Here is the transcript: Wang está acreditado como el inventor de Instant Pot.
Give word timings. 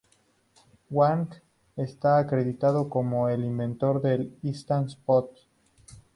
Wang 0.89 1.29
está 1.77 2.17
acreditado 2.17 2.89
como 2.89 3.29
el 3.29 3.45
inventor 3.45 4.01
de 4.01 4.31
Instant 4.41 4.95
Pot. 5.05 5.29